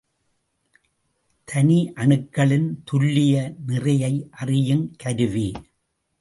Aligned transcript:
தனியணுக்களின் 1.51 2.65
துல்லிய 2.91 3.53
நிறையை 3.67 4.29
அறியுங் 4.41 4.87
கருவி. 4.97 5.51